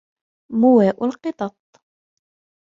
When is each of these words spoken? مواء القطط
مواء 0.51 1.03
القطط 1.05 1.55